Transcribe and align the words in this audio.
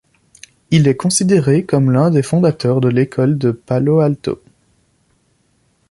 Il 0.71 0.87
est 0.87 0.97
considéré 0.97 1.63
comme 1.63 1.91
l'un 1.91 2.09
des 2.09 2.23
fondateurs 2.23 2.81
de 2.81 2.89
l’École 2.89 3.37
de 3.37 3.51
Palo 3.51 3.99
Alto. 3.99 4.41